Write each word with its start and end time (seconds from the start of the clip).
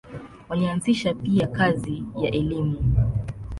Walianzisha 0.49 1.13
pia 1.13 1.47
kazi 1.47 2.03
ya 2.17 2.31
elimu. 2.31 2.93